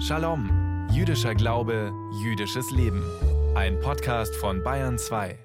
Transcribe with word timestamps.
Shalom, 0.00 0.88
jüdischer 0.92 1.34
Glaube, 1.34 1.92
jüdisches 2.22 2.70
Leben. 2.70 3.02
Ein 3.54 3.78
Podcast 3.80 4.34
von 4.36 4.62
Bayern 4.62 4.98
2. 4.98 5.38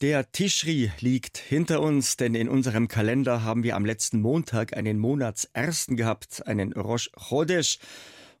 Der 0.00 0.30
Tischri 0.32 0.90
liegt 1.00 1.38
hinter 1.38 1.80
uns, 1.80 2.16
denn 2.16 2.34
in 2.34 2.48
unserem 2.48 2.88
Kalender 2.88 3.42
haben 3.42 3.62
wir 3.62 3.76
am 3.76 3.84
letzten 3.84 4.20
Montag 4.20 4.76
einen 4.76 4.98
Monatsersten 4.98 5.96
gehabt, 5.96 6.46
einen 6.46 6.72
Rosh 6.72 7.10
Chodesh. 7.12 7.78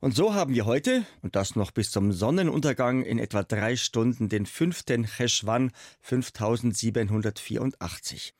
Und 0.00 0.14
so 0.14 0.34
haben 0.34 0.54
wir 0.54 0.66
heute, 0.66 1.06
und 1.22 1.36
das 1.36 1.56
noch 1.56 1.70
bis 1.70 1.90
zum 1.90 2.12
Sonnenuntergang, 2.12 3.02
in 3.02 3.18
etwa 3.18 3.42
drei 3.42 3.76
Stunden 3.76 4.28
den 4.28 4.44
fünften 4.44 5.04
Cheshvan 5.04 5.70
5784. 6.02 8.34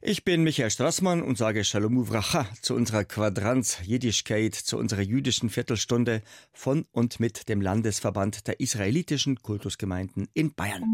Ich 0.00 0.24
bin 0.24 0.44
Michael 0.44 0.70
Strassmann 0.70 1.22
und 1.22 1.36
sage 1.36 1.64
Shalom 1.64 1.96
Uvracha 1.96 2.46
zu 2.62 2.76
unserer 2.76 3.04
Quadranz 3.04 3.78
Jiddischkeit, 3.82 4.54
zu 4.54 4.78
unserer 4.78 5.02
jüdischen 5.02 5.50
Viertelstunde 5.50 6.22
von 6.52 6.86
und 6.92 7.18
mit 7.18 7.48
dem 7.48 7.60
Landesverband 7.60 8.46
der 8.46 8.60
israelitischen 8.60 9.42
Kultusgemeinden 9.42 10.28
in 10.34 10.54
Bayern. 10.54 10.84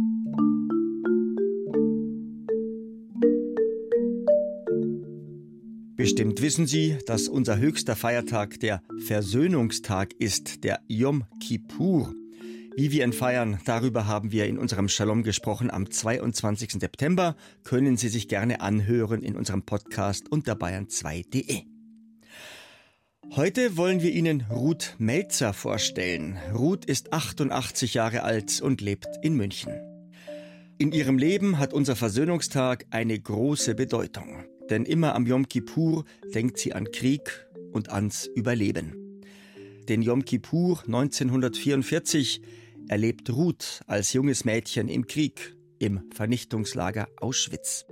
Bestimmt 5.97 6.41
wissen 6.41 6.67
Sie, 6.67 6.97
dass 7.07 7.29
unser 7.29 7.59
höchster 7.59 7.97
Feiertag 7.97 8.59
der 8.61 8.83
Versöhnungstag 9.07 10.15
ist, 10.19 10.65
der 10.65 10.81
Yom 10.89 11.25
Kippur. 11.47 12.15
Wie 12.77 12.91
wir 12.91 13.05
ihn 13.05 13.13
feiern, 13.13 13.61
darüber 13.67 14.09
haben 14.09 14.33
wir 14.33 14.47
in 14.47 14.59
unserem 14.59 14.89
Shalom 14.89 15.23
gesprochen 15.23 15.71
am 15.71 15.89
22. 15.89 16.73
September. 16.73 17.37
Können 17.63 17.97
Sie 17.97 18.09
sich 18.09 18.27
gerne 18.27 18.61
anhören 18.63 19.23
in 19.23 19.37
unserem 19.37 19.63
Podcast 19.63 20.29
unter 20.29 20.55
bayern2.de. 20.55 21.63
Heute 23.37 23.77
wollen 23.77 24.03
wir 24.03 24.11
Ihnen 24.11 24.45
Ruth 24.51 24.97
Melzer 24.99 25.53
vorstellen. 25.53 26.37
Ruth 26.53 26.85
ist 26.85 27.13
88 27.13 27.95
Jahre 27.95 28.25
alt 28.25 28.61
und 28.61 28.81
lebt 28.81 29.09
in 29.23 29.37
München. 29.37 29.73
In 30.77 30.91
ihrem 30.91 31.17
Leben 31.17 31.61
hat 31.61 31.73
unser 31.73 31.95
Versöhnungstag 31.95 32.87
eine 32.91 33.17
große 33.17 33.77
Bedeutung. 33.77 34.45
Denn 34.69 34.85
immer 34.85 35.15
am 35.15 35.27
Yom 35.27 35.47
Kippur 35.47 36.05
denkt 36.35 36.59
sie 36.59 36.73
an 36.73 36.91
Krieg 36.91 37.47
und 37.73 37.91
ans 37.91 38.29
Überleben. 38.35 39.23
Den 39.89 40.03
Yom 40.03 40.25
Kippur 40.25 40.83
1944 40.87 42.41
erlebt 42.89 43.31
Ruth 43.31 43.81
als 43.87 44.13
junges 44.13 44.45
Mädchen 44.45 44.89
im 44.89 45.07
Krieg 45.07 45.57
im 45.79 46.03
Vernichtungslager 46.13 47.09
Auschwitz. 47.17 47.85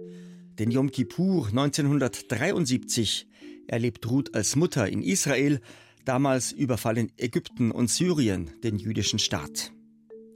Den 0.58 0.70
Yom 0.70 0.90
Kippur 0.90 1.48
1973 1.48 3.26
erlebt 3.66 4.08
Ruth 4.10 4.34
als 4.34 4.56
Mutter 4.56 4.88
in 4.88 5.02
Israel, 5.02 5.60
damals 6.04 6.52
überfallen 6.52 7.12
Ägypten 7.16 7.70
und 7.70 7.90
Syrien 7.90 8.50
den 8.62 8.78
jüdischen 8.78 9.18
Staat. 9.18 9.72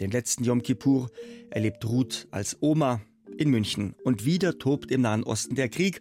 Den 0.01 0.11
letzten 0.11 0.45
Yom 0.45 0.63
Kippur 0.63 1.11
erlebt 1.51 1.85
Ruth 1.85 2.29
als 2.31 2.57
Oma 2.61 3.01
in 3.39 3.51
München 3.51 3.95
und 4.05 4.25
wieder 4.25 4.59
tobt 4.59 4.91
im 4.91 5.03
Nahen 5.03 5.25
Osten 5.25 5.55
der 5.55 5.69
Krieg 5.69 6.01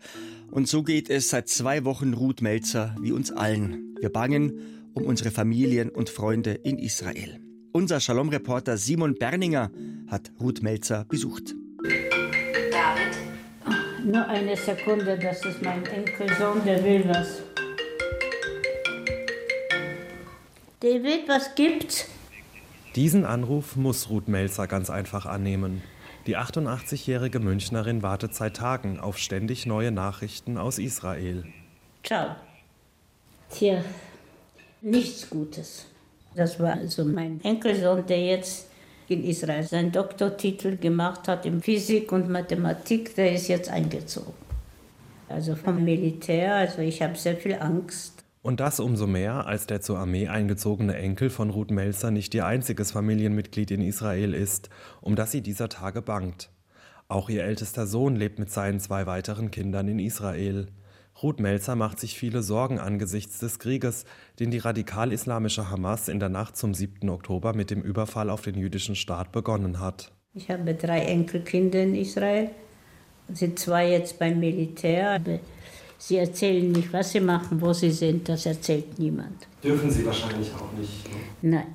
und 0.52 0.68
so 0.68 0.84
geht 0.84 1.10
es 1.10 1.30
seit 1.30 1.50
zwei 1.50 1.84
Wochen 1.86 2.14
Ruth 2.14 2.42
Melzer 2.42 2.96
wie 3.02 3.12
uns 3.12 3.32
allen. 3.32 3.96
Wir 4.00 4.10
bangen 4.10 4.90
um 4.94 5.04
unsere 5.04 5.32
Familien 5.32 5.90
und 5.90 6.10
Freunde 6.10 6.52
in 6.52 6.78
Israel. 6.78 7.45
Unser 7.76 8.00
Shalom-Reporter 8.00 8.78
Simon 8.78 9.16
Berninger 9.16 9.70
hat 10.08 10.32
Ruth 10.40 10.64
Melzer 10.64 11.04
besucht. 11.10 11.54
David? 11.84 13.18
Oh, 13.66 14.02
nur 14.06 14.26
eine 14.30 14.56
Sekunde, 14.56 15.20
das 15.20 15.44
ist 15.44 15.62
mein 15.62 15.86
Enkelsohn, 15.86 16.64
der 16.64 16.82
will 16.86 17.04
was. 17.10 17.44
David, 20.80 21.28
was 21.28 21.54
gibt's? 21.56 22.08
Diesen 22.96 23.26
Anruf 23.26 23.76
muss 23.76 24.10
Ruth 24.10 24.30
Melzer 24.30 24.68
ganz 24.68 24.90
einfach 24.90 25.26
annehmen. 25.26 25.84
Die 26.28 26.38
88-jährige 26.38 27.42
Münchnerin 27.42 28.02
wartet 28.02 28.36
seit 28.36 28.56
Tagen 28.56 29.02
auf 29.02 29.18
ständig 29.18 29.66
neue 29.66 29.92
Nachrichten 29.92 30.58
aus 30.58 30.80
Israel. 30.80 31.44
Ciao. 32.06 32.38
Tja, 33.50 33.84
nichts 34.82 35.30
Gutes. 35.30 35.88
Das 36.36 36.60
war 36.60 36.74
also 36.74 37.06
mein 37.06 37.42
Enkelsohn, 37.44 38.06
der 38.06 38.24
jetzt 38.26 38.68
in 39.08 39.24
Israel 39.24 39.64
seinen 39.64 39.92
Doktortitel 39.92 40.78
gemacht 40.78 41.28
hat 41.28 41.46
in 41.46 41.62
Physik 41.62 42.12
und 42.12 42.30
Mathematik, 42.30 43.16
der 43.16 43.34
ist 43.34 43.48
jetzt 43.48 43.70
eingezogen. 43.70 44.34
Also 45.30 45.56
vom 45.56 45.84
Militär, 45.84 46.56
also 46.56 46.82
ich 46.82 47.02
habe 47.02 47.16
sehr 47.16 47.38
viel 47.38 47.56
Angst. 47.56 48.24
Und 48.42 48.60
das 48.60 48.80
umso 48.80 49.08
mehr, 49.08 49.48
als 49.48 49.66
der 49.66 49.82
zur 49.82 49.98
Armee 49.98 50.28
eingezogene 50.28 50.96
Enkel 50.96 51.30
von 51.30 51.50
Ruth 51.50 51.72
Melzer 51.72 52.12
nicht 52.12 52.34
ihr 52.36 52.46
einziges 52.46 52.92
Familienmitglied 52.92 53.72
in 53.72 53.82
Israel 53.82 54.34
ist, 54.34 54.70
um 55.02 55.16
das 55.16 55.32
sie 55.32 55.42
dieser 55.42 55.70
Tage 55.70 56.02
bangt. 56.02 56.50
Auch 57.08 57.30
ihr 57.30 57.44
ältester 57.44 57.88
Sohn 57.88 58.16
lebt 58.16 58.38
mit 58.38 58.52
seinen 58.52 58.80
zwei 58.80 59.08
weiteren 59.08 59.50
Kindern 59.50 59.88
in 59.88 60.00
Israel. 60.00 60.68
Ruth 61.24 61.40
Melzer 61.40 61.76
macht 61.76 62.00
sich 62.00 62.18
viele 62.18 62.44
Sorgen 62.44 62.78
angesichts 62.78 63.40
des 63.40 63.58
Krieges, 63.60 64.04
den 64.40 64.52
die 64.52 64.58
radikal-islamische 64.58 65.70
Hamas 65.70 66.10
in 66.10 66.20
der 66.20 66.28
Nacht 66.28 66.58
zum 66.58 66.74
7. 66.74 67.10
Oktober 67.10 67.54
mit 67.54 67.72
dem 67.72 67.82
Überfall 67.82 68.30
auf 68.30 68.42
den 68.42 68.56
jüdischen 68.56 68.98
Staat 68.98 69.32
begonnen 69.32 69.80
hat. 69.80 70.12
Ich 70.34 70.50
habe 70.50 70.74
drei 70.74 71.00
Enkelkinder 71.06 71.82
in 71.84 71.96
Israel, 71.96 72.50
sind 73.32 73.58
zwei 73.58 73.92
jetzt 73.92 74.20
beim 74.20 74.42
Militär. 74.42 75.22
Sie 75.98 76.18
erzählen 76.18 76.70
nicht, 76.74 76.92
was 76.92 77.14
sie 77.14 77.22
machen, 77.22 77.62
wo 77.62 77.72
sie 77.72 77.92
sind, 77.92 78.28
das 78.28 78.46
erzählt 78.46 79.00
niemand. 79.00 79.48
Dürfen 79.64 79.90
Sie 79.90 80.06
wahrscheinlich 80.06 80.54
auch 80.54 80.78
nicht. 80.78 81.10
Ne? 81.42 81.50
Nein. 81.50 81.68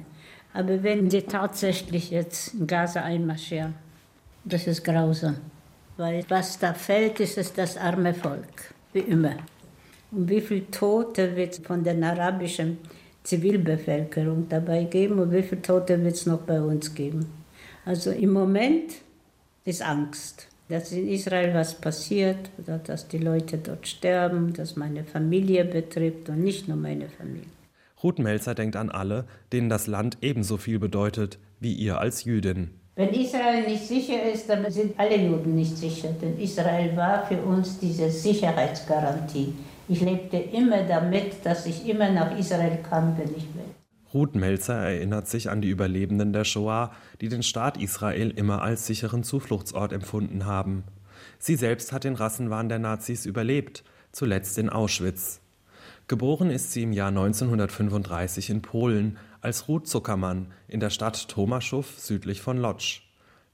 Aber 0.52 0.82
wenn 0.82 1.08
sie 1.08 1.22
tatsächlich 1.22 2.10
jetzt 2.10 2.54
in 2.54 2.66
Gaza 2.66 3.02
einmarschieren, 3.02 3.74
das 4.44 4.66
ist 4.66 4.84
grausam. 4.84 5.36
Weil 5.96 6.24
was 6.28 6.58
da 6.58 6.74
fällt, 6.74 7.20
ist 7.20 7.38
es 7.38 7.52
das 7.54 7.78
arme 7.78 8.12
Volk 8.12 8.74
wie 8.92 9.00
immer. 9.00 9.36
Und 10.10 10.28
wie 10.28 10.40
viele 10.40 10.70
Tote 10.70 11.36
wird 11.36 11.52
es 11.52 11.58
von 11.58 11.84
der 11.84 12.02
arabischen 12.02 12.78
Zivilbevölkerung 13.22 14.48
dabei 14.48 14.84
geben 14.84 15.18
und 15.18 15.32
wie 15.32 15.42
viele 15.42 15.62
Tote 15.62 16.02
wird 16.02 16.14
es 16.14 16.26
noch 16.26 16.40
bei 16.40 16.60
uns 16.60 16.94
geben? 16.94 17.26
Also 17.84 18.10
im 18.10 18.32
Moment 18.32 18.94
ist 19.64 19.82
Angst, 19.82 20.48
dass 20.68 20.92
in 20.92 21.08
Israel 21.08 21.54
was 21.54 21.74
passiert, 21.74 22.50
dass 22.84 23.08
die 23.08 23.18
Leute 23.18 23.58
dort 23.58 23.86
sterben, 23.86 24.52
dass 24.52 24.76
meine 24.76 25.04
Familie 25.04 25.64
betrifft 25.64 26.28
und 26.28 26.42
nicht 26.42 26.68
nur 26.68 26.76
meine 26.76 27.08
Familie. 27.08 27.48
Ruth 28.02 28.18
Melzer 28.18 28.54
denkt 28.54 28.76
an 28.76 28.90
alle, 28.90 29.26
denen 29.52 29.68
das 29.68 29.86
Land 29.86 30.18
ebenso 30.22 30.56
viel 30.56 30.78
bedeutet 30.78 31.38
wie 31.60 31.74
ihr 31.74 31.98
als 32.00 32.24
Jüdin. 32.24 32.70
Wenn 32.96 33.10
Israel 33.10 33.66
nicht 33.66 33.86
sicher 33.86 34.30
ist, 34.32 34.48
dann 34.48 34.70
sind 34.70 34.98
alle 34.98 35.16
Juden 35.16 35.54
nicht 35.54 35.76
sicher, 35.76 36.08
denn 36.20 36.38
Israel 36.38 36.96
war 36.96 37.26
für 37.26 37.40
uns 37.40 37.78
diese 37.78 38.10
Sicherheitsgarantie. 38.10 39.54
Ich 39.88 40.00
lebte 40.00 40.36
immer 40.36 40.82
damit, 40.82 41.44
dass 41.44 41.66
ich 41.66 41.88
immer 41.88 42.10
nach 42.10 42.36
Israel 42.38 42.78
kann, 42.88 43.16
wenn 43.16 43.30
ich 43.30 43.44
will. 43.54 43.64
Ruth 44.12 44.34
Melzer 44.34 44.74
erinnert 44.74 45.28
sich 45.28 45.50
an 45.50 45.60
die 45.60 45.68
Überlebenden 45.68 46.32
der 46.32 46.44
Shoah, 46.44 46.90
die 47.20 47.28
den 47.28 47.44
Staat 47.44 47.80
Israel 47.80 48.30
immer 48.30 48.62
als 48.62 48.86
sicheren 48.86 49.22
Zufluchtsort 49.22 49.92
empfunden 49.92 50.46
haben. 50.46 50.82
Sie 51.38 51.54
selbst 51.54 51.92
hat 51.92 52.04
den 52.04 52.16
Rassenwahn 52.16 52.68
der 52.68 52.80
Nazis 52.80 53.24
überlebt, 53.24 53.84
zuletzt 54.10 54.58
in 54.58 54.68
Auschwitz. 54.68 55.40
Geboren 56.10 56.50
ist 56.50 56.72
sie 56.72 56.82
im 56.82 56.92
Jahr 56.92 57.10
1935 57.10 58.50
in 58.50 58.62
Polen 58.62 59.16
als 59.42 59.68
Ruth 59.68 59.86
Zuckermann 59.86 60.48
in 60.66 60.80
der 60.80 60.90
Stadt 60.90 61.28
Tomaszów 61.28 62.00
südlich 62.00 62.42
von 62.42 62.58
Lodz. 62.58 63.02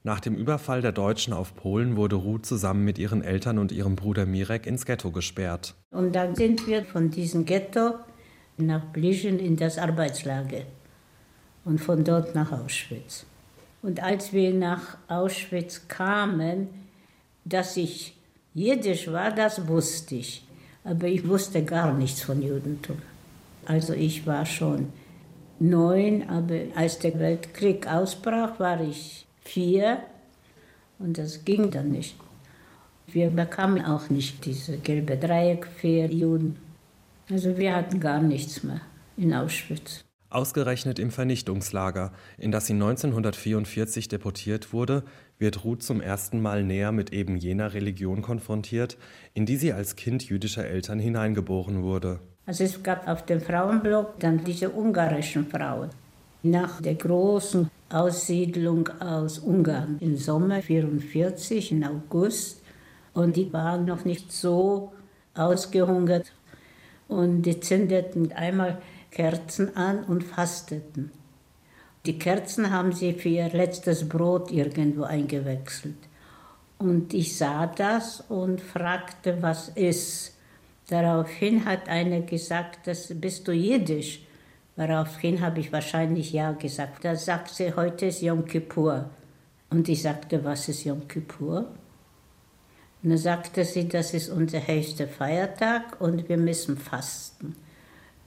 Nach 0.01 0.19
dem 0.19 0.33
Überfall 0.33 0.81
der 0.81 0.91
Deutschen 0.91 1.33
auf 1.33 1.55
Polen 1.55 1.95
wurde 1.97 2.15
Ruth 2.15 2.47
zusammen 2.47 2.83
mit 2.83 2.97
ihren 2.97 3.23
Eltern 3.23 3.59
und 3.59 3.71
ihrem 3.71 3.95
Bruder 3.95 4.25
Mirek 4.25 4.65
ins 4.65 4.87
Ghetto 4.87 5.11
gesperrt. 5.11 5.75
Und 5.91 6.15
dann 6.15 6.33
sind 6.33 6.65
wir 6.65 6.83
von 6.83 7.11
diesem 7.11 7.45
Ghetto 7.45 7.93
nach 8.57 8.85
Blischen 8.85 9.37
in 9.37 9.55
das 9.55 9.77
Arbeitslager 9.77 10.63
und 11.63 11.79
von 11.79 12.03
dort 12.03 12.33
nach 12.33 12.51
Auschwitz. 12.51 13.27
Und 13.83 14.01
als 14.01 14.33
wir 14.33 14.51
nach 14.51 14.97
Auschwitz 15.07 15.87
kamen, 15.87 16.69
dass 17.45 17.77
ich 17.77 18.17
Jiddisch 18.55 19.11
war, 19.11 19.29
das 19.29 19.67
wusste 19.67 20.15
ich. 20.15 20.46
Aber 20.87 21.07
ich 21.07 21.27
wusste 21.27 21.63
gar 21.63 21.93
nichts 21.93 22.21
von 22.21 22.41
Judentum. 22.41 23.01
Also 23.65 23.93
ich 23.93 24.25
war 24.25 24.45
schon 24.45 24.87
neun, 25.59 26.29
aber 26.29 26.59
als 26.75 26.99
der 26.99 27.19
Weltkrieg 27.19 27.87
ausbrach, 27.87 28.57
war 28.59 28.79
ich 28.79 29.27
vier 29.41 29.97
und 30.97 31.17
das 31.17 31.43
ging 31.43 31.71
dann 31.71 31.91
nicht. 31.91 32.15
Wir 33.07 33.29
bekamen 33.29 33.83
auch 33.83 34.09
nicht 34.09 34.45
diese 34.45 34.77
gelbe 34.77 35.17
Dreieck 35.17 35.67
für 35.67 36.05
Juden. 36.05 36.57
Also 37.29 37.57
wir 37.57 37.75
hatten 37.75 37.99
gar 37.99 38.21
nichts 38.21 38.63
mehr 38.63 38.79
in 39.17 39.33
Auschwitz. 39.33 40.05
Ausgerechnet 40.29 40.99
im 40.99 41.11
Vernichtungslager, 41.11 42.13
in 42.37 42.51
das 42.51 42.67
sie 42.67 42.73
1944 42.73 44.07
deportiert 44.07 44.71
wurde, 44.71 45.03
wird 45.39 45.63
Ruth 45.63 45.83
zum 45.83 46.01
ersten 46.01 46.41
Mal 46.41 46.63
näher 46.63 46.91
mit 46.91 47.13
eben 47.13 47.37
jener 47.37 47.73
Religion 47.73 48.21
konfrontiert, 48.21 48.97
in 49.33 49.45
die 49.45 49.57
sie 49.57 49.73
als 49.73 49.95
Kind 49.95 50.23
jüdischer 50.23 50.65
Eltern 50.65 50.99
hineingeboren 50.99 51.83
wurde. 51.83 52.19
Also 52.45 52.63
es 52.63 52.81
gab 52.81 53.07
auf 53.07 53.25
dem 53.25 53.41
Frauenblock 53.41 54.19
dann 54.19 54.43
diese 54.43 54.69
ungarischen 54.69 55.47
Frauen. 55.47 55.89
Nach 56.43 56.81
der 56.81 56.95
großen 56.95 57.69
Aussiedlung 57.89 58.89
aus 58.99 59.39
Ungarn 59.39 59.97
im 59.99 60.17
Sommer 60.17 60.61
44, 60.61 61.71
im 61.71 61.83
August. 61.83 62.61
Und 63.13 63.35
die 63.35 63.51
waren 63.51 63.85
noch 63.85 64.05
nicht 64.05 64.31
so 64.31 64.93
ausgehungert. 65.33 66.31
Und 67.07 67.41
die 67.43 67.59
zündeten 67.59 68.31
einmal 68.31 68.81
Kerzen 69.11 69.75
an 69.75 70.03
und 70.03 70.23
fasteten. 70.23 71.11
Die 72.07 72.17
Kerzen 72.17 72.71
haben 72.71 72.93
sie 72.93 73.11
für 73.11 73.27
ihr 73.27 73.49
letztes 73.49 74.07
Brot 74.07 74.49
irgendwo 74.49 75.03
eingewechselt. 75.03 75.97
Und 76.79 77.13
ich 77.13 77.37
sah 77.37 77.67
das 77.67 78.23
und 78.29 78.61
fragte, 78.61 79.41
was 79.41 79.67
ist. 79.69 80.33
Daraufhin 80.87 81.65
hat 81.65 81.89
einer 81.89 82.21
gesagt, 82.21 82.87
das 82.87 83.11
bist 83.13 83.45
du 83.49 83.51
jiddisch. 83.51 84.21
Daraufhin 84.77 85.41
habe 85.41 85.59
ich 85.59 85.73
wahrscheinlich 85.73 86.31
ja 86.31 86.53
gesagt. 86.53 87.03
Da 87.03 87.13
sagt 87.17 87.49
sie, 87.53 87.75
heute 87.75 88.05
ist 88.05 88.21
Yom 88.21 88.45
Kippur. 88.45 89.09
Und 89.69 89.89
ich 89.89 90.01
sagte, 90.01 90.45
was 90.45 90.69
ist 90.69 90.85
Yom 90.85 91.09
Kippur? 91.09 91.67
Und 93.03 93.09
dann 93.09 93.17
sagte 93.17 93.65
sie, 93.65 93.89
das 93.89 94.13
ist 94.13 94.29
unser 94.29 94.65
höchster 94.65 95.09
Feiertag 95.09 95.99
und 95.99 96.29
wir 96.29 96.37
müssen 96.37 96.77
fasten. 96.77 97.57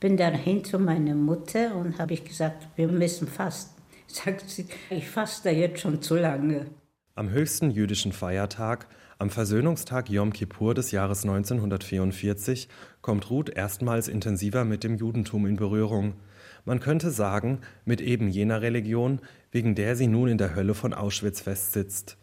Bin 0.00 0.16
dann 0.16 0.34
hin 0.34 0.64
zu 0.64 0.78
meiner 0.78 1.14
Mutter 1.14 1.76
und 1.76 1.98
habe 1.98 2.14
ich 2.14 2.24
gesagt, 2.24 2.66
wir 2.76 2.88
müssen 2.88 3.28
fasten. 3.28 3.80
Sagt 4.06 4.48
sie, 4.48 4.66
ich 4.88 5.08
faste 5.08 5.50
jetzt 5.50 5.80
schon 5.80 6.02
zu 6.02 6.16
lange. 6.16 6.66
Am 7.14 7.30
höchsten 7.30 7.70
jüdischen 7.70 8.12
Feiertag 8.12 8.88
am 9.20 9.28
Versöhnungstag 9.28 10.08
Yom 10.08 10.32
Kippur 10.32 10.72
des 10.72 10.92
Jahres 10.92 11.24
1944 11.24 12.68
kommt 13.02 13.28
Ruth 13.28 13.50
erstmals 13.50 14.08
intensiver 14.08 14.64
mit 14.64 14.82
dem 14.82 14.96
Judentum 14.96 15.44
in 15.44 15.56
Berührung. 15.56 16.14
Man 16.64 16.80
könnte 16.80 17.10
sagen, 17.10 17.60
mit 17.84 18.00
eben 18.00 18.28
jener 18.28 18.62
Religion, 18.62 19.20
wegen 19.52 19.74
der 19.74 19.94
sie 19.94 20.06
nun 20.06 20.28
in 20.28 20.38
der 20.38 20.54
Hölle 20.54 20.72
von 20.72 20.94
Auschwitz 20.94 21.42
festsitzt. 21.42 22.16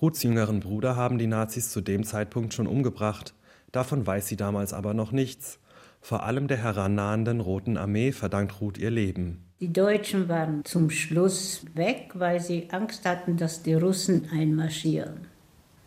Ruths 0.00 0.22
jüngeren 0.22 0.60
Bruder 0.60 0.94
haben 0.94 1.18
die 1.18 1.26
Nazis 1.26 1.70
zu 1.70 1.80
dem 1.80 2.04
Zeitpunkt 2.04 2.54
schon 2.54 2.68
umgebracht. 2.68 3.34
Davon 3.72 4.06
weiß 4.06 4.28
sie 4.28 4.36
damals 4.36 4.72
aber 4.72 4.94
noch 4.94 5.10
nichts. 5.10 5.58
Vor 6.04 6.22
allem 6.22 6.48
der 6.48 6.58
herannahenden 6.58 7.40
Roten 7.40 7.78
Armee 7.78 8.12
verdankt 8.12 8.60
Ruth 8.60 8.76
ihr 8.76 8.90
Leben. 8.90 9.42
Die 9.60 9.72
Deutschen 9.72 10.28
waren 10.28 10.62
zum 10.66 10.90
Schluss 10.90 11.64
weg, 11.72 12.10
weil 12.12 12.40
sie 12.40 12.68
Angst 12.72 13.06
hatten, 13.06 13.38
dass 13.38 13.62
die 13.62 13.72
Russen 13.72 14.28
einmarschieren 14.30 15.26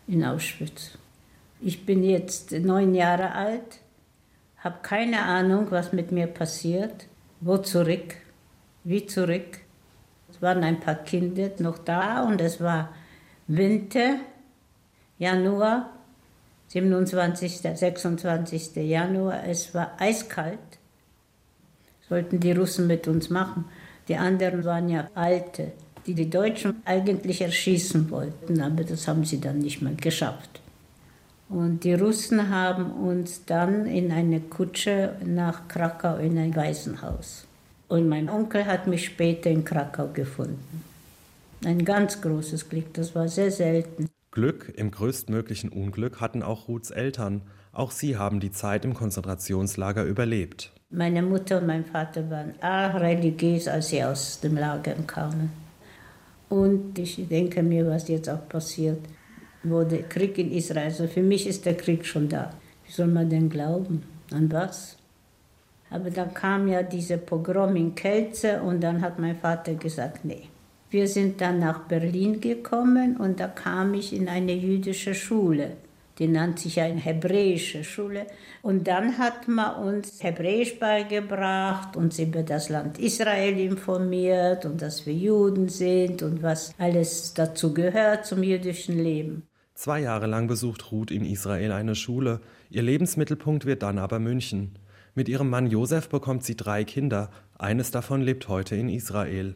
in 0.08 0.24
Auschwitz. 0.24 0.98
Ich 1.60 1.86
bin 1.86 2.02
jetzt 2.02 2.50
neun 2.50 2.96
Jahre 2.96 3.30
alt, 3.30 3.78
habe 4.56 4.78
keine 4.82 5.22
Ahnung, 5.22 5.68
was 5.70 5.92
mit 5.92 6.10
mir 6.10 6.26
passiert, 6.26 7.06
wo 7.40 7.58
zurück, 7.58 8.16
wie 8.82 9.06
zurück. 9.06 9.60
Es 10.32 10.42
waren 10.42 10.64
ein 10.64 10.80
paar 10.80 10.96
Kinder 10.96 11.50
noch 11.60 11.78
da 11.78 12.24
und 12.24 12.40
es 12.40 12.60
war 12.60 12.92
Winter, 13.46 14.16
Januar, 15.16 15.97
27., 16.68 17.60
26. 17.76 18.76
Januar. 18.76 19.44
Es 19.46 19.74
war 19.74 19.92
eiskalt. 19.98 20.58
Sollten 22.08 22.40
die 22.40 22.52
Russen 22.52 22.86
mit 22.86 23.08
uns 23.08 23.30
machen. 23.30 23.66
Die 24.08 24.16
anderen 24.16 24.64
waren 24.64 24.88
ja 24.88 25.08
alte 25.14 25.72
die 26.08 26.14
die 26.14 26.30
Deutschen 26.30 26.82
eigentlich 26.86 27.42
erschießen 27.42 28.10
wollten, 28.10 28.62
aber 28.62 28.82
das 28.82 29.06
haben 29.06 29.26
sie 29.26 29.40
dann 29.40 29.58
nicht 29.58 29.82
mehr 29.82 29.92
geschafft. 29.92 30.60
Und 31.50 31.84
die 31.84 31.92
Russen 31.92 32.48
haben 32.48 32.92
uns 32.92 33.44
dann 33.44 33.84
in 33.86 34.10
eine 34.10 34.40
Kutsche 34.40 35.16
nach 35.24 35.68
Krakau 35.68 36.16
in 36.16 36.38
ein 36.38 36.56
Waisenhaus. 36.56 37.46
Und 37.88 38.08
mein 38.08 38.30
Onkel 38.30 38.64
hat 38.64 38.86
mich 38.86 39.04
später 39.04 39.50
in 39.50 39.64
Krakau 39.64 40.08
gefunden. 40.08 40.82
Ein 41.64 41.84
ganz 41.84 42.20
großes 42.20 42.68
Glück, 42.68 42.94
das 42.94 43.14
war 43.14 43.28
sehr 43.28 43.50
selten. 43.50 44.08
Glück 44.38 44.72
im 44.76 44.92
größtmöglichen 44.92 45.68
Unglück 45.68 46.20
hatten 46.20 46.44
auch 46.44 46.68
Ruths 46.68 46.90
Eltern. 46.92 47.42
Auch 47.72 47.90
sie 47.90 48.16
haben 48.16 48.38
die 48.38 48.52
Zeit 48.52 48.84
im 48.84 48.94
Konzentrationslager 48.94 50.04
überlebt. 50.04 50.70
Meine 50.90 51.22
Mutter 51.22 51.58
und 51.58 51.66
mein 51.66 51.84
Vater 51.84 52.30
waren 52.30 52.54
arg 52.60 53.00
religiös, 53.00 53.66
als 53.66 53.88
sie 53.88 54.04
aus 54.04 54.38
dem 54.38 54.56
Lager 54.56 54.94
kamen. 55.08 55.50
Und 56.48 56.96
ich 57.00 57.26
denke 57.28 57.64
mir, 57.64 57.84
was 57.88 58.06
jetzt 58.06 58.30
auch 58.30 58.48
passiert, 58.48 59.00
wo 59.64 59.82
der 59.82 60.04
Krieg 60.04 60.38
in 60.38 60.52
Israel, 60.52 60.84
also 60.84 61.08
für 61.08 61.22
mich 61.22 61.44
ist 61.44 61.66
der 61.66 61.76
Krieg 61.76 62.06
schon 62.06 62.28
da. 62.28 62.52
Wie 62.86 62.92
soll 62.92 63.08
man 63.08 63.28
denn 63.28 63.50
glauben? 63.50 64.04
An 64.30 64.52
was? 64.52 64.96
Aber 65.90 66.10
dann 66.10 66.32
kam 66.32 66.68
ja 66.68 66.84
diese 66.84 67.18
Pogrom 67.18 67.74
in 67.74 67.96
Kelze 67.96 68.62
und 68.62 68.82
dann 68.84 69.00
hat 69.00 69.18
mein 69.18 69.34
Vater 69.34 69.74
gesagt, 69.74 70.24
nee. 70.24 70.44
Wir 70.90 71.06
sind 71.06 71.40
dann 71.40 71.58
nach 71.58 71.80
Berlin 71.80 72.40
gekommen 72.40 73.16
und 73.16 73.40
da 73.40 73.48
kam 73.48 73.94
ich 73.94 74.12
in 74.12 74.28
eine 74.28 74.54
jüdische 74.54 75.14
Schule 75.14 75.76
die 76.18 76.26
nannte 76.26 76.62
sich 76.62 76.80
eine 76.80 77.00
hebräische 77.00 77.84
Schule. 77.84 78.26
Und 78.62 78.88
dann 78.88 79.18
hat 79.18 79.46
man 79.46 79.76
uns 79.76 80.22
Hebräisch 80.22 80.78
beigebracht, 80.78 81.96
uns 81.96 82.18
über 82.18 82.42
das 82.42 82.68
Land 82.68 82.98
Israel 82.98 83.58
informiert 83.58 84.64
und 84.64 84.82
dass 84.82 85.06
wir 85.06 85.14
Juden 85.14 85.68
sind 85.68 86.22
und 86.22 86.42
was 86.42 86.74
alles 86.78 87.34
dazu 87.34 87.72
gehört 87.72 88.26
zum 88.26 88.42
jüdischen 88.42 88.98
Leben. 88.98 89.44
Zwei 89.74 90.00
Jahre 90.00 90.26
lang 90.26 90.48
besucht 90.48 90.90
Ruth 90.90 91.12
in 91.12 91.24
Israel 91.24 91.70
eine 91.70 91.94
Schule. 91.94 92.40
Ihr 92.68 92.82
Lebensmittelpunkt 92.82 93.64
wird 93.64 93.84
dann 93.84 93.98
aber 93.98 94.18
München. 94.18 94.76
Mit 95.14 95.28
ihrem 95.28 95.48
Mann 95.48 95.68
Josef 95.68 96.08
bekommt 96.08 96.42
sie 96.42 96.56
drei 96.56 96.82
Kinder. 96.82 97.30
Eines 97.58 97.92
davon 97.92 98.22
lebt 98.22 98.48
heute 98.48 98.74
in 98.74 98.88
Israel. 98.88 99.54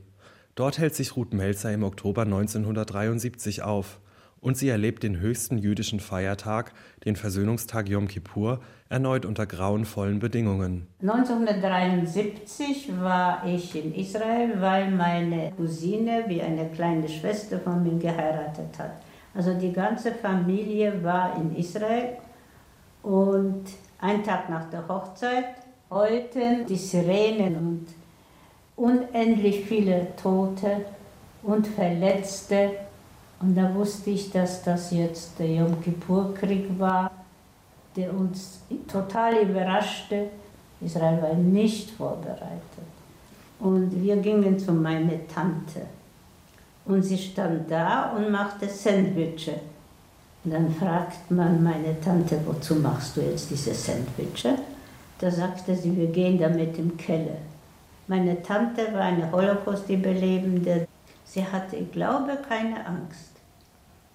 Dort 0.55 0.79
hält 0.79 0.95
sich 0.95 1.17
Ruth 1.17 1.33
Melzer 1.33 1.73
im 1.73 1.83
Oktober 1.83 2.23
1973 2.23 3.63
auf 3.63 4.01
und 4.43 4.59
sie 4.59 4.69
erlebt 4.69 5.03
den 5.03 5.19
höchsten 5.19 5.57
jüdischen 5.57 5.99
Feiertag, 5.99 6.75
den 7.07 7.17
Versöhnungstag 7.17 7.89
Yom 7.89 8.07
Kippur, 8.07 8.61
erneut 8.91 9.25
unter 9.25 9.47
grauenvollen 9.47 10.19
Bedingungen. 10.19 10.89
1973 11.01 13.01
war 13.01 13.47
ich 13.47 13.83
in 13.83 13.95
Israel, 13.95 14.61
weil 14.61 14.91
meine 14.91 15.53
Cousine 15.57 16.25
wie 16.27 16.43
eine 16.43 16.69
kleine 16.69 17.09
Schwester 17.09 17.59
von 17.59 17.83
mir 17.83 17.99
geheiratet 17.99 18.79
hat. 18.79 18.97
Also 19.35 19.55
die 19.55 19.73
ganze 19.73 20.13
Familie 20.13 21.03
war 21.03 21.35
in 21.41 21.57
Israel 21.57 22.19
und 23.03 23.65
ein 24.01 24.23
Tag 24.23 24.51
nach 24.51 24.69
der 24.69 24.87
Hochzeit 24.87 25.47
heulten 25.89 26.67
die 26.67 26.77
Sirenen 26.77 27.57
und 27.57 27.87
unendlich 28.83 29.65
viele 29.65 30.09
Tote 30.21 30.85
und 31.43 31.67
Verletzte 31.67 32.71
und 33.43 33.57
da 33.57 33.75
wusste 33.75 34.11
ich, 34.11 34.31
dass 34.31 34.63
das 34.63 34.93
jetzt 34.93 35.39
der 35.39 35.49
Yom 35.49 35.83
Kippur-Krieg 35.83 36.79
war, 36.79 37.11
der 37.97 38.15
uns 38.15 38.61
total 38.87 39.43
überraschte. 39.43 40.29
Israel 40.81 41.21
war 41.21 41.35
nicht 41.35 41.91
vorbereitet. 41.91 42.61
Und 43.59 44.01
wir 44.01 44.17
gingen 44.17 44.59
zu 44.59 44.73
meiner 44.73 45.27
Tante. 45.27 45.83
Und 46.85 47.03
sie 47.03 47.19
stand 47.19 47.69
da 47.69 48.13
und 48.17 48.31
machte 48.31 48.69
Sandwiches. 48.69 49.61
Und 50.45 50.53
dann 50.53 50.73
fragt 50.75 51.29
man 51.31 51.63
meine 51.63 52.01
Tante, 52.01 52.41
wozu 52.47 52.77
machst 52.77 53.17
du 53.17 53.23
jetzt 53.23 53.51
diese 53.51 53.75
Sandwiches? 53.75 54.59
Da 55.19 55.31
sagte 55.31 55.77
sie, 55.77 55.97
wir 55.97 56.09
gehen 56.09 56.39
damit 56.39 56.79
im 56.79 56.97
Keller. 56.97 57.39
Meine 58.09 58.43
Tante 58.43 58.93
war 58.93 59.03
eine 59.03 59.31
Holocaust-Überlebende. 59.31 60.89
Sie 61.25 61.45
hatte, 61.47 61.77
ich 61.77 61.93
glaube, 61.93 62.39
keine 62.49 62.85
Angst. 62.85 63.31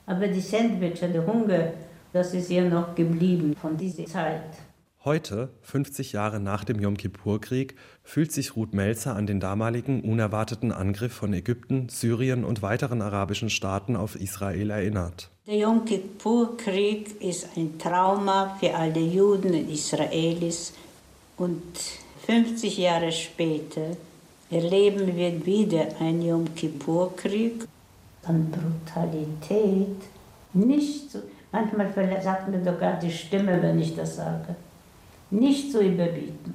Aber 0.06 0.27
die 0.27 0.41
Sandwiches, 0.41 1.12
der 1.12 1.25
Hunger, 1.25 1.72
das 2.13 2.34
ist 2.34 2.50
ihr 2.50 2.70
noch 2.70 2.96
geblieben 2.96 3.56
von 3.60 3.77
dieser 3.77 4.06
Zeit. 4.06 4.44
Heute, 5.06 5.50
50 5.62 6.12
Jahre 6.12 6.41
nach 6.41 6.65
dem 6.65 6.82
Yom 6.82 6.98
Kippur-Krieg, 6.98 7.75
fühlt 8.03 8.34
sich 8.34 8.58
Ruth 8.58 8.74
Melzer 8.74 9.15
an 9.15 9.25
den 9.25 9.39
damaligen 9.39 10.01
unerwarteten 10.01 10.74
Angriff 10.74 11.13
von 11.13 11.34
Ägypten, 11.34 11.88
Syrien 11.88 12.44
und 12.44 12.62
weiteren 12.62 13.01
arabischen 13.01 13.50
Staaten 13.50 13.96
auf 13.96 14.15
Israel 14.15 14.70
erinnert. 14.70 15.29
Der 15.46 15.56
Yom 15.56 15.86
Kippur-Krieg 15.86 17.22
ist 17.22 17.48
ein 17.56 17.79
Trauma 17.79 18.58
für 18.60 18.75
alle 18.75 19.00
Juden 19.00 19.53
und 19.53 19.70
Israelis. 19.70 20.74
Und 21.38 21.62
50 22.28 22.78
Jahre 22.78 23.10
später 23.10 23.96
erleben 24.52 25.16
wir 25.16 25.46
wieder 25.46 25.88
einen 26.02 26.22
Yom 26.22 26.54
Kippur-Krieg 26.56 27.66
an 28.24 28.52
Brutalität 28.52 29.96
nicht 30.52 31.10
so, 31.10 31.20
manchmal 31.54 31.90
sagt 32.22 32.50
mir 32.50 32.62
sogar 32.62 33.00
die 33.00 33.12
Stimme, 33.12 33.62
wenn 33.62 33.80
ich 33.80 33.96
das 33.96 34.18
sage, 34.18 34.58
nicht 35.32 35.72
zu 35.72 35.80
überbieten. 35.80 36.54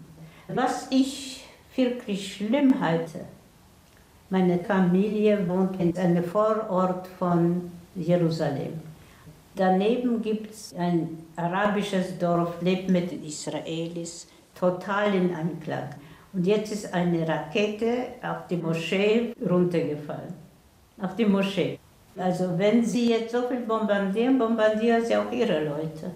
Was 0.49 0.89
ich 0.91 1.43
wirklich 1.75 2.35
schlimm 2.35 2.79
halte, 2.79 3.21
meine 4.29 4.59
Familie 4.59 5.49
wohnt 5.49 5.81
in 5.81 5.97
einem 5.97 6.25
Vorort 6.25 7.07
von 7.19 7.71
Jerusalem. 7.95 8.75
Daneben 9.57 10.21
gibt 10.21 10.51
es 10.51 10.75
ein 10.75 11.19
arabisches 11.37 12.19
Dorf, 12.19 12.61
lebt 12.61 12.91
mit 12.91 13.11
Israelis. 13.13 14.27
Total 14.55 15.15
in 15.15 15.35
Einklang. 15.35 15.91
Und 16.33 16.47
jetzt 16.47 16.73
ist 16.73 16.93
eine 16.95 17.27
Rakete 17.29 18.07
auf 18.23 18.47
die 18.49 18.57
Moschee 18.57 19.35
runtergefallen. 19.49 20.33
Auf 21.01 21.15
die 21.17 21.27
Moschee. 21.27 21.79
Also 22.17 22.59
wenn 22.59 22.85
Sie 22.85 23.11
jetzt 23.11 23.33
so 23.33 23.43
viel 23.49 23.61
bombardieren, 23.61 24.39
bombardieren 24.39 25.05
Sie 25.05 25.17
auch 25.17 25.31
Ihre 25.31 25.65
Leute. 25.65 26.11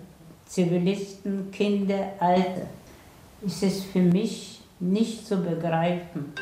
Zivilisten, 0.47 1.51
Kinder, 1.51 2.13
Alte. 2.19 2.67
Ist 3.43 3.63
es 3.63 3.85
für 3.85 4.01
mich 4.01 4.61
nicht 4.81 5.27
zu 5.27 5.37
begreifen. 5.39 6.33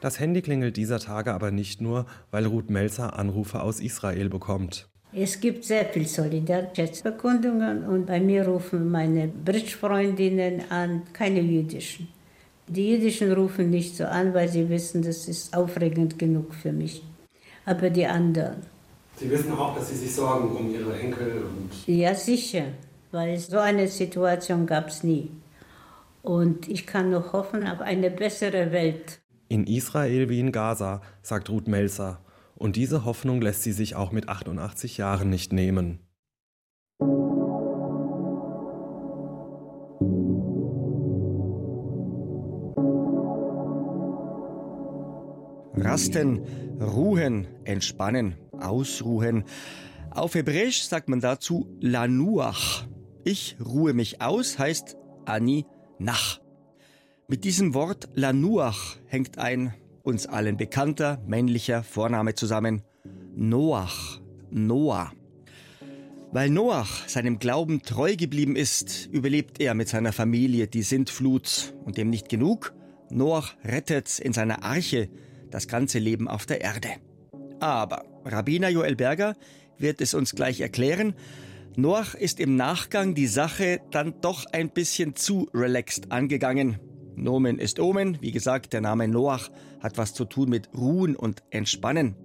Das 0.00 0.18
Handy 0.18 0.40
klingelt 0.40 0.76
dieser 0.76 0.98
Tage 0.98 1.34
aber 1.34 1.50
nicht 1.50 1.80
nur, 1.80 2.06
weil 2.30 2.46
Ruth 2.46 2.70
Melzer 2.70 3.18
Anrufe 3.18 3.60
aus 3.60 3.80
Israel 3.80 4.30
bekommt. 4.30 4.89
Es 5.12 5.40
gibt 5.40 5.64
sehr 5.64 5.86
viel 5.86 6.06
Solidaritätsbekundungen 6.06 7.84
und 7.84 8.06
bei 8.06 8.20
mir 8.20 8.46
rufen 8.46 8.90
meine 8.90 9.26
Bridge-Freundinnen 9.26 10.70
an, 10.70 11.02
keine 11.12 11.40
jüdischen. 11.40 12.06
Die 12.68 12.92
jüdischen 12.92 13.32
rufen 13.32 13.70
nicht 13.70 13.96
so 13.96 14.04
an, 14.04 14.32
weil 14.34 14.48
sie 14.48 14.68
wissen, 14.68 15.02
das 15.02 15.26
ist 15.26 15.56
aufregend 15.56 16.16
genug 16.16 16.54
für 16.54 16.70
mich. 16.70 17.02
Aber 17.66 17.90
die 17.90 18.06
anderen. 18.06 18.62
Sie 19.16 19.28
wissen 19.28 19.52
auch, 19.52 19.74
dass 19.74 19.90
Sie 19.90 19.96
sich 19.96 20.14
sorgen 20.14 20.56
um 20.56 20.72
Ihre 20.72 20.98
Enkel 20.98 21.42
und. 21.42 21.70
Ja, 21.86 22.14
sicher, 22.14 22.66
weil 23.10 23.36
so 23.36 23.58
eine 23.58 23.88
Situation 23.88 24.64
gab 24.64 24.88
es 24.88 25.02
nie. 25.02 25.28
Und 26.22 26.68
ich 26.68 26.86
kann 26.86 27.10
nur 27.10 27.32
hoffen 27.32 27.66
auf 27.66 27.80
eine 27.80 28.10
bessere 28.10 28.70
Welt. 28.70 29.18
In 29.48 29.66
Israel 29.66 30.28
wie 30.28 30.38
in 30.38 30.52
Gaza, 30.52 31.02
sagt 31.22 31.50
Ruth 31.50 31.66
Melzer. 31.66 32.20
Und 32.60 32.76
diese 32.76 33.06
Hoffnung 33.06 33.40
lässt 33.40 33.62
sie 33.62 33.72
sich 33.72 33.96
auch 33.96 34.12
mit 34.12 34.28
88 34.28 34.98
Jahren 34.98 35.30
nicht 35.30 35.50
nehmen. 35.50 36.00
Rasten, 45.72 46.44
ruhen, 46.78 47.48
entspannen, 47.64 48.36
ausruhen. 48.52 49.44
Auf 50.10 50.34
Hebräisch 50.34 50.82
sagt 50.82 51.08
man 51.08 51.20
dazu 51.20 51.74
lanuach. 51.80 52.86
Ich 53.24 53.56
ruhe 53.64 53.94
mich 53.94 54.20
aus 54.20 54.58
heißt 54.58 54.98
ani 55.24 55.64
nach. 55.98 56.42
Mit 57.26 57.44
diesem 57.44 57.72
Wort 57.72 58.10
Lanuach 58.12 58.96
hängt 59.06 59.38
ein 59.38 59.72
uns 60.10 60.26
allen 60.26 60.56
bekannter 60.56 61.22
männlicher 61.26 61.82
Vorname 61.82 62.34
zusammen. 62.34 62.82
Noach, 63.34 64.20
Noah. 64.50 65.12
Weil 66.32 66.50
Noach 66.50 67.08
seinem 67.08 67.38
Glauben 67.38 67.82
treu 67.82 68.16
geblieben 68.16 68.56
ist, 68.56 69.06
überlebt 69.06 69.60
er 69.60 69.74
mit 69.74 69.88
seiner 69.88 70.12
Familie 70.12 70.66
die 70.66 70.82
Sintflut 70.82 71.74
und 71.84 71.96
dem 71.96 72.10
nicht 72.10 72.28
genug. 72.28 72.74
Noach 73.10 73.54
rettet 73.64 74.18
in 74.18 74.32
seiner 74.32 74.64
Arche 74.64 75.08
das 75.50 75.68
ganze 75.68 75.98
Leben 75.98 76.28
auf 76.28 76.44
der 76.44 76.60
Erde. 76.60 76.88
Aber 77.60 78.04
Rabbiner 78.24 78.68
Joel 78.68 78.96
Berger 78.96 79.36
wird 79.78 80.00
es 80.00 80.12
uns 80.12 80.34
gleich 80.34 80.60
erklären. 80.60 81.14
Noach 81.76 82.14
ist 82.14 82.40
im 82.40 82.56
Nachgang 82.56 83.14
die 83.14 83.28
Sache 83.28 83.80
dann 83.90 84.20
doch 84.20 84.44
ein 84.52 84.70
bisschen 84.70 85.14
zu 85.14 85.48
relaxed 85.54 86.10
angegangen. 86.10 86.78
Nomen 87.20 87.58
ist 87.58 87.78
Omen. 87.78 88.18
Wie 88.20 88.32
gesagt, 88.32 88.72
der 88.72 88.80
Name 88.80 89.06
Noach 89.06 89.50
hat 89.80 89.98
was 89.98 90.14
zu 90.14 90.24
tun 90.24 90.48
mit 90.48 90.70
Ruhen 90.74 91.16
und 91.16 91.42
Entspannen. 91.50 92.16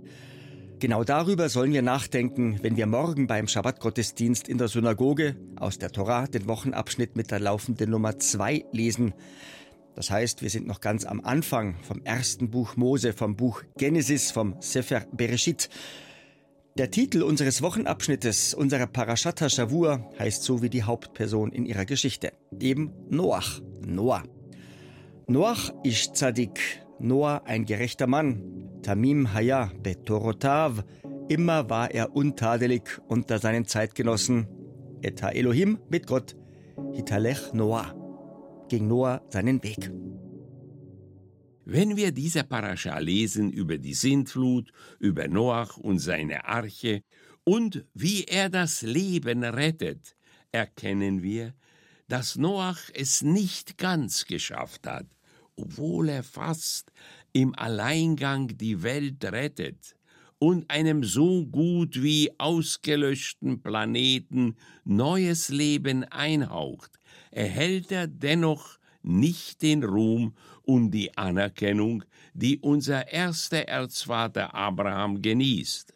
Genau 0.80 1.04
darüber 1.04 1.50
sollen 1.50 1.74
wir 1.74 1.82
nachdenken, 1.82 2.60
wenn 2.62 2.78
wir 2.78 2.86
morgen 2.86 3.28
beim 3.28 3.48
Schabbatgottesdienst 3.48 4.50
in 4.50 4.58
der 4.58 4.68
Synagoge 4.68 5.36
aus 5.56 5.78
der 5.78 5.92
Torah 5.92 6.28
den 6.28 6.48
Wochenabschnitt 6.48 7.16
mit 7.16 7.32
der 7.32 7.40
laufenden 7.40 7.90
Nummer 7.90 8.20
2 8.20 8.66
lesen. 8.72 9.14
Das 9.96 10.12
heißt, 10.12 10.42
wir 10.42 10.50
sind 10.50 10.68
noch 10.68 10.82
ganz 10.82 11.06
am 11.06 11.22
Anfang 11.22 11.76
vom 11.82 12.02
ersten 12.04 12.50
Buch 12.50 12.76
Mose, 12.76 13.14
vom 13.14 13.38
Buch 13.38 13.64
Genesis, 13.78 14.32
vom 14.32 14.56
Sefer 14.60 15.06
Bereshit. 15.12 15.70
Der 16.78 16.92
Titel 16.92 17.24
unseres 17.24 17.62
Wochenabschnittes, 17.62 18.54
unserer 18.54 18.88
Parashat 18.88 19.50
Shavua, 19.50 20.06
heißt 20.20 20.44
so 20.44 20.62
wie 20.62 20.70
die 20.70 20.84
Hauptperson 20.84 21.54
in 21.54 21.66
ihrer 21.66 21.86
Geschichte, 21.86 22.34
eben 22.60 22.92
Noach, 23.10 23.62
Noah. 23.86 24.24
Noach 25.28 25.74
ish 25.84 26.12
Tzadik, 26.12 26.86
Noah 27.00 27.42
ein 27.46 27.66
gerechter 27.66 28.06
Mann, 28.06 28.44
Tamim 28.84 29.34
Haya 29.34 29.72
betorotav, 29.82 30.84
immer 31.30 31.68
war 31.68 31.90
er 31.90 32.16
untadelig 32.16 33.02
unter 33.08 33.40
seinen 33.40 33.66
Zeitgenossen. 33.66 34.48
Eta 35.02 35.32
Elohim 35.32 35.80
mit 35.90 36.06
Gott, 36.06 36.36
Hitalech 36.94 37.54
Noah, 37.54 37.96
ging 38.70 38.88
Noah 38.88 39.24
seinen 39.30 39.64
Weg. 39.64 39.92
Wenn 41.66 41.98
wir 41.98 42.12
diese 42.12 42.44
Parascha 42.44 43.00
lesen 43.00 43.52
über 43.52 43.80
die 43.80 43.96
Sintflut, 43.96 44.72
über 45.00 45.28
Noach 45.28 45.78
und 45.78 45.98
seine 45.98 46.46
Arche 46.46 47.02
und 47.44 47.84
wie 47.96 48.26
er 48.26 48.50
das 48.50 48.84
Leben 48.84 49.44
rettet, 49.44 50.16
erkennen 50.52 51.24
wir, 51.24 51.56
dass 52.08 52.36
Noach 52.36 52.92
es 52.94 53.24
nicht 53.24 53.80
ganz 53.80 54.28
geschafft 54.28 54.86
hat 54.86 55.15
obwohl 55.56 56.10
er 56.10 56.24
fast 56.24 56.92
im 57.34 57.56
Alleingang 57.56 58.58
die 58.58 58.84
Welt 58.84 59.24
rettet 59.24 59.96
und 60.40 60.70
einem 60.70 61.04
so 61.04 61.46
gut 61.46 62.02
wie 62.02 62.32
ausgelöschten 62.38 63.62
Planeten 63.62 64.56
neues 64.84 65.50
Leben 65.50 66.04
einhaucht, 66.06 66.92
erhält 67.32 67.92
er 67.92 68.08
dennoch 68.08 68.78
nicht 69.02 69.62
den 69.62 69.84
Ruhm 69.84 70.36
und 70.64 70.92
die 70.92 71.16
Anerkennung, 71.18 72.04
die 72.34 72.60
unser 72.60 73.12
erster 73.12 73.68
Erzvater 73.68 74.54
Abraham 74.54 75.22
genießt, 75.22 75.94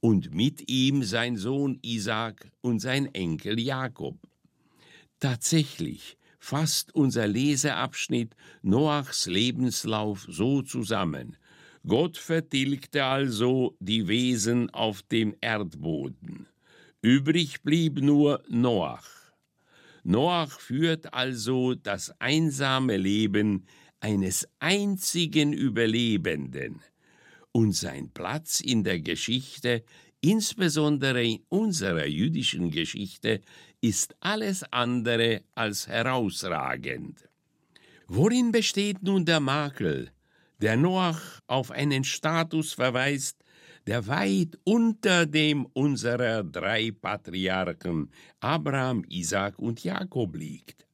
und 0.00 0.34
mit 0.34 0.68
ihm 0.68 1.04
sein 1.04 1.36
Sohn 1.36 1.78
Isaac 1.82 2.50
und 2.60 2.80
sein 2.80 3.06
Enkel 3.14 3.58
Jakob. 3.58 4.18
Tatsächlich 5.20 6.16
fasst 6.42 6.92
unser 6.96 7.28
Leseabschnitt 7.28 8.34
Noachs 8.62 9.26
Lebenslauf 9.26 10.26
so 10.28 10.60
zusammen. 10.60 11.36
Gott 11.86 12.18
vertilgte 12.18 13.04
also 13.04 13.76
die 13.78 14.08
Wesen 14.08 14.68
auf 14.70 15.02
dem 15.02 15.36
Erdboden. 15.40 16.48
Übrig 17.00 17.62
blieb 17.62 18.00
nur 18.00 18.42
Noach. 18.48 19.08
Noach 20.02 20.58
führt 20.58 21.14
also 21.14 21.76
das 21.76 22.12
einsame 22.20 22.96
Leben 22.96 23.64
eines 24.00 24.48
einzigen 24.58 25.52
Überlebenden. 25.52 26.80
Und 27.52 27.76
sein 27.76 28.10
Platz 28.10 28.60
in 28.60 28.82
der 28.82 28.98
Geschichte, 28.98 29.84
insbesondere 30.22 31.22
in 31.22 31.40
unserer 31.50 32.06
jüdischen 32.06 32.70
Geschichte, 32.70 33.42
ist 33.80 34.14
alles 34.20 34.62
andere 34.72 35.42
als 35.54 35.88
herausragend. 35.88 37.28
Worin 38.06 38.52
besteht 38.52 39.02
nun 39.02 39.24
der 39.24 39.40
Makel, 39.40 40.10
der 40.60 40.76
Noach 40.76 41.40
auf 41.48 41.70
einen 41.70 42.04
Status 42.04 42.72
verweist, 42.72 43.36
der 43.86 44.06
weit 44.06 44.56
unter 44.62 45.26
dem 45.26 45.66
unserer 45.72 46.44
drei 46.44 46.92
Patriarchen 46.92 48.12
Abraham, 48.38 49.04
Isaac 49.08 49.58
und 49.58 49.82
Jakob 49.82 50.36
liegt? 50.36 50.86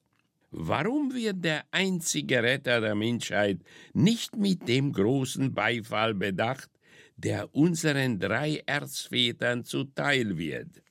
Warum 0.51 1.13
wird 1.13 1.45
der 1.45 1.65
einzige 1.71 2.43
Retter 2.43 2.81
der 2.81 2.95
Menschheit 2.95 3.59
nicht 3.93 4.35
mit 4.37 4.67
dem 4.67 4.95
großen 4.95 5.53
Beifall 5.53 6.15
bedacht, 6.15 6.71
der 7.17 7.55
unseren 7.55 8.19
drei 8.19 8.63
Erzvätern 8.67 9.65
zuteil 9.65 10.37
wird? 10.39 10.83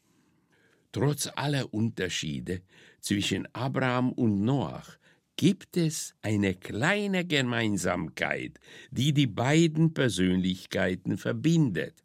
Trotz 0.92 1.30
aller 1.36 1.74
Unterschiede 1.74 2.62
zwischen 3.00 3.48
Abraham 3.54 4.12
und 4.14 4.44
Noach 4.44 4.98
gibt 5.36 5.78
es 5.78 6.16
eine 6.22 6.56
kleine 6.56 7.26
Gemeinsamkeit, 7.26 8.60
die 8.92 9.14
die 9.14 9.28
beiden 9.28 9.94
Persönlichkeiten 9.94 11.18
verbindet. 11.18 12.04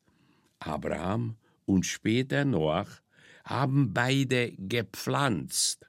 Abraham 0.58 1.36
und 1.64 1.86
später 1.86 2.44
Noach 2.44 3.00
haben 3.44 3.92
beide 3.92 4.52
gepflanzt. 4.52 5.88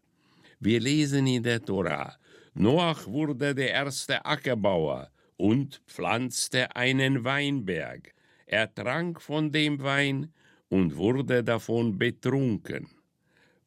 Wir 0.60 0.80
lesen 0.80 1.28
in 1.28 1.44
der 1.44 1.62
Tora, 1.64 2.16
Noach 2.54 3.06
wurde 3.08 3.54
der 3.54 3.72
erste 3.72 4.26
Ackerbauer 4.26 5.12
und 5.38 5.82
pflanzte 5.88 6.76
einen 6.76 7.24
Weinberg. 7.24 8.14
Er 8.46 8.74
trank 8.74 9.22
von 9.22 9.52
dem 9.52 9.82
Wein 9.82 10.34
und 10.70 10.96
wurde 10.96 11.44
davon 11.44 11.98
betrunken. 11.98 12.88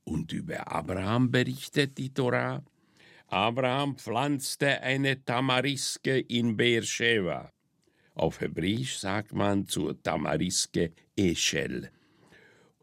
Und 0.05 0.33
über 0.33 0.71
Abraham 0.71 1.31
berichtet 1.31 1.99
die 1.99 2.13
Tora, 2.13 2.63
Abraham 3.29 3.97
pflanzte 3.97 4.81
eine 4.83 5.25
Tamariske 5.25 6.21
in 6.21 6.57
Beersheba. 6.57 7.51
Auf 8.15 8.41
Hebräisch 8.41 8.99
sagt 8.99 9.35
man 9.35 9.67
zur 9.67 10.01
Tamariske 10.01 10.93
Eschel. 11.17 11.91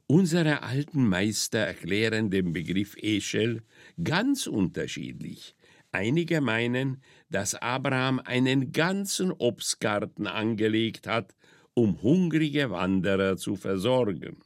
Unsere 0.05 0.61
alten 0.61 1.07
Meister 1.07 1.59
erklären 1.59 2.29
den 2.29 2.51
Begriff 2.51 2.95
Eschel 2.97 3.63
ganz 4.03 4.45
unterschiedlich. 4.45 5.55
Einige 5.93 6.41
meinen, 6.41 7.03
dass 7.29 7.53
Abraham 7.53 8.19
einen 8.19 8.71
ganzen 8.71 9.31
Obstgarten 9.31 10.25
angelegt 10.25 11.05
hat, 11.05 11.35
um 11.75 12.01
hungrige 12.01 12.71
Wanderer 12.71 13.37
zu 13.37 13.55
versorgen. 13.55 14.37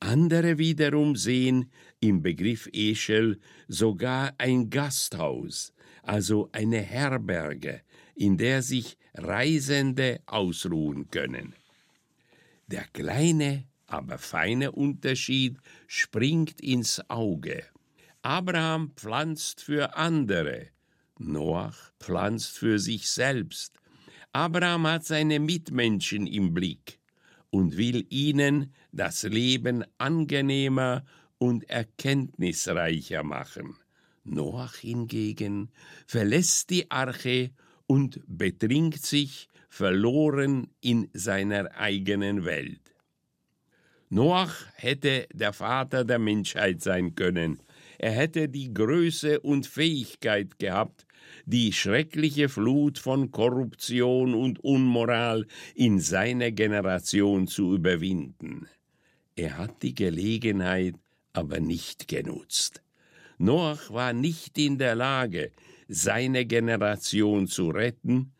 Andere 0.00 0.58
wiederum 0.58 1.16
sehen 1.16 1.72
im 2.00 2.20
Begriff 2.20 2.68
Eschel 2.74 3.40
sogar 3.68 4.34
ein 4.36 4.68
Gasthaus, 4.68 5.72
also 6.02 6.50
eine 6.52 6.82
Herberge, 6.82 7.80
in 8.14 8.36
der 8.36 8.60
sich 8.60 8.98
Reisende 9.14 10.20
ausruhen 10.26 11.10
können. 11.10 11.54
Der 12.66 12.84
kleine, 12.92 13.64
aber 13.86 14.18
feine 14.18 14.72
Unterschied 14.72 15.56
springt 15.86 16.60
ins 16.60 17.00
Auge. 17.08 17.64
Abraham 18.26 18.90
pflanzt 18.96 19.62
für 19.62 19.96
andere, 19.96 20.70
Noach 21.16 21.92
pflanzt 22.00 22.58
für 22.58 22.80
sich 22.80 23.08
selbst. 23.08 23.78
Abraham 24.32 24.88
hat 24.88 25.04
seine 25.04 25.38
Mitmenschen 25.38 26.26
im 26.26 26.52
Blick 26.52 26.98
und 27.50 27.76
will 27.76 28.04
ihnen 28.10 28.74
das 28.90 29.22
Leben 29.22 29.84
angenehmer 29.98 31.04
und 31.38 31.70
erkenntnisreicher 31.70 33.22
machen. 33.22 33.76
Noach 34.24 34.74
hingegen 34.74 35.70
verlässt 36.08 36.70
die 36.70 36.90
Arche 36.90 37.52
und 37.86 38.20
betrinkt 38.26 39.06
sich 39.06 39.48
verloren 39.68 40.74
in 40.80 41.08
seiner 41.12 41.76
eigenen 41.76 42.44
Welt. 42.44 42.92
Noach 44.08 44.66
hätte 44.74 45.28
der 45.32 45.52
Vater 45.52 46.04
der 46.04 46.18
Menschheit 46.18 46.82
sein 46.82 47.14
können. 47.14 47.60
Er 47.98 48.12
hätte 48.12 48.48
die 48.48 48.72
Größe 48.72 49.40
und 49.40 49.66
Fähigkeit 49.66 50.58
gehabt, 50.58 51.06
die 51.44 51.72
schreckliche 51.72 52.48
Flut 52.48 52.98
von 52.98 53.30
Korruption 53.30 54.34
und 54.34 54.62
Unmoral 54.62 55.46
in 55.74 56.00
seiner 56.00 56.50
Generation 56.50 57.46
zu 57.46 57.74
überwinden. 57.74 58.68
Er 59.34 59.58
hat 59.58 59.82
die 59.82 59.94
Gelegenheit 59.94 60.94
aber 61.32 61.60
nicht 61.60 62.08
genutzt. 62.08 62.82
Noach 63.38 63.90
war 63.90 64.12
nicht 64.12 64.56
in 64.58 64.78
der 64.78 64.94
Lage, 64.94 65.52
seine 65.88 66.46
Generation 66.46 67.46
zu 67.46 67.68
retten 67.68 68.32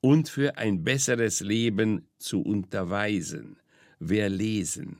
und 0.00 0.28
für 0.28 0.58
ein 0.58 0.82
besseres 0.82 1.40
Leben 1.40 2.08
zu 2.18 2.42
unterweisen. 2.42 3.58
Wir 3.98 4.28
lesen. 4.28 4.98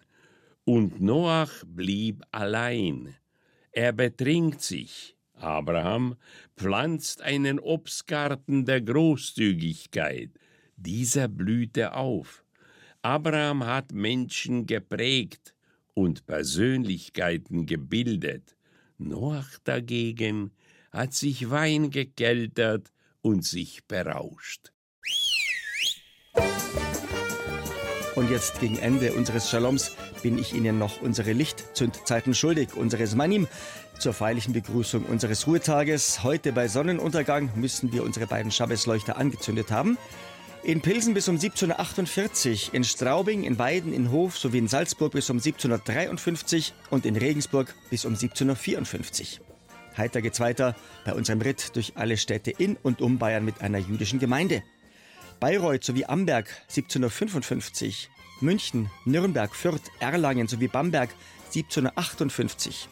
Und 0.64 1.00
Noach 1.00 1.64
blieb 1.66 2.22
allein. 2.30 3.16
Er 3.72 3.92
betrinkt 3.92 4.62
sich. 4.62 5.16
Abraham 5.34 6.16
pflanzt 6.56 7.22
einen 7.22 7.58
Obstgarten 7.58 8.64
der 8.64 8.80
Großzügigkeit. 8.80 10.30
Dieser 10.76 11.28
blühte 11.28 11.94
auf. 11.94 12.44
Abraham 13.02 13.64
hat 13.64 13.92
Menschen 13.92 14.66
geprägt 14.66 15.54
und 15.94 16.26
Persönlichkeiten 16.26 17.66
gebildet. 17.66 18.56
Noach 18.98 19.58
dagegen 19.64 20.52
hat 20.92 21.14
sich 21.14 21.48
Wein 21.48 21.90
gekeltert 21.90 22.92
und 23.22 23.44
sich 23.44 23.84
berauscht. 23.86 24.72
Und 28.16 28.30
jetzt 28.30 28.60
gegen 28.60 28.78
Ende 28.78 29.12
unseres 29.12 29.48
Shaloms 29.48 29.92
bin 30.22 30.36
ich 30.36 30.52
Ihnen 30.52 30.78
noch 30.78 31.00
unsere 31.00 31.32
Lichtzündzeiten 31.32 32.34
schuldig, 32.34 32.74
unseres 32.74 33.14
Manim. 33.14 33.46
Zur 33.98 34.14
feierlichen 34.14 34.52
Begrüßung 34.52 35.04
unseres 35.04 35.46
Ruhetages. 35.46 36.24
Heute 36.24 36.52
bei 36.52 36.68
Sonnenuntergang 36.68 37.50
müssen 37.54 37.92
wir 37.92 38.02
unsere 38.02 38.26
beiden 38.26 38.50
Schabbesleuchter 38.50 39.16
angezündet 39.16 39.70
haben. 39.70 39.96
In 40.62 40.80
Pilsen 40.80 41.14
bis 41.14 41.28
um 41.28 41.36
1748, 41.36 42.74
in 42.74 42.84
Straubing, 42.84 43.44
in 43.44 43.58
Weiden, 43.58 43.92
in 43.92 44.10
Hof 44.10 44.36
sowie 44.36 44.58
in 44.58 44.68
Salzburg 44.68 45.12
bis 45.12 45.30
um 45.30 45.36
1753 45.36 46.74
und 46.90 47.06
in 47.06 47.16
Regensburg 47.16 47.74
bis 47.90 48.04
um 48.04 48.12
1754. 48.12 49.40
Heiter 49.96 50.20
geht's 50.20 50.40
weiter 50.40 50.74
bei 51.04 51.14
unserem 51.14 51.40
Ritt 51.40 51.76
durch 51.76 51.92
alle 51.94 52.16
Städte 52.16 52.50
in 52.50 52.76
und 52.82 53.00
um 53.00 53.18
Bayern 53.18 53.44
mit 53.44 53.62
einer 53.62 53.78
jüdischen 53.78 54.18
Gemeinde. 54.18 54.62
Bayreuth 55.40 55.84
sowie 55.84 56.04
Amberg 56.04 56.48
1755, 56.68 58.10
München, 58.42 58.90
Nürnberg, 59.06 59.54
Fürth, 59.56 59.90
Erlangen 59.98 60.46
sowie 60.46 60.68
Bamberg 60.68 61.08
1758. 61.46 62.88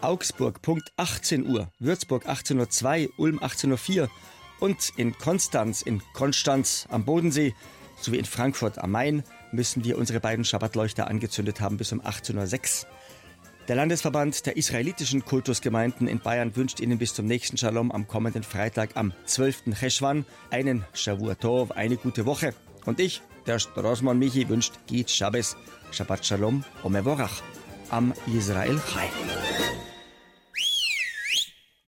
Augsburg 0.00 0.60
Punkt 0.62 0.90
18 0.96 1.46
Uhr, 1.46 1.70
Würzburg 1.78 2.26
1802, 2.26 3.08
Ulm 3.16 3.38
1804 3.38 4.10
und 4.58 4.90
in 4.96 5.16
Konstanz, 5.16 5.82
in 5.82 6.02
Konstanz 6.12 6.88
am 6.90 7.04
Bodensee 7.04 7.54
sowie 8.00 8.18
in 8.18 8.24
Frankfurt 8.24 8.78
am 8.78 8.90
Main 8.90 9.22
müssen 9.52 9.84
wir 9.84 9.96
unsere 9.96 10.18
beiden 10.18 10.44
Schabbatleuchter 10.44 11.06
angezündet 11.06 11.60
haben 11.60 11.76
bis 11.76 11.92
um 11.92 12.00
1806. 12.00 12.86
Der 13.68 13.74
Landesverband 13.74 14.46
der 14.46 14.56
israelitischen 14.56 15.24
Kultusgemeinden 15.24 16.06
in 16.06 16.20
Bayern 16.20 16.54
wünscht 16.54 16.78
Ihnen 16.78 16.98
bis 16.98 17.14
zum 17.14 17.26
nächsten 17.26 17.56
Shalom 17.56 17.90
am 17.90 18.06
kommenden 18.06 18.44
Freitag 18.44 18.90
am 18.94 19.12
12. 19.24 19.74
Cheshwan 19.74 20.24
einen 20.50 20.84
Shavua 20.92 21.34
Tov, 21.34 21.72
eine 21.72 21.96
gute 21.96 22.26
Woche. 22.26 22.54
Und 22.84 23.00
ich, 23.00 23.22
der 23.46 23.58
Strosman 23.58 24.20
Michi, 24.20 24.48
wünscht 24.48 24.74
Git 24.86 25.10
Shabbos, 25.10 25.56
Shabbat 25.90 26.24
Shalom, 26.24 26.62
Omevorach, 26.84 27.42
am 27.90 28.14
Israel 28.32 28.80
Chai. 28.92 29.10